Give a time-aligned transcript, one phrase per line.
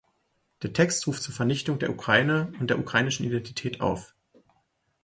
[0.63, 4.15] Der Text ruft zur Vernichtung der Ukraine und der ukrainischen Identität auf.